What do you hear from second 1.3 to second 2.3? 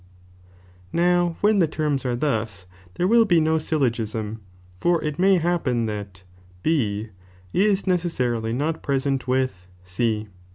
when the terms are